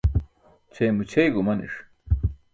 [0.73, 1.73] Ćʰeymo ćʰey gumaniṣ.